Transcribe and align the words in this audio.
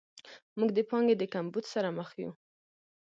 موږ 0.57 0.69
د 0.77 0.79
پانګې 0.89 1.15
د 1.17 1.23
کمبود 1.33 1.65
سره 1.73 1.89
مخ 1.97 2.09
یو. 2.21 2.31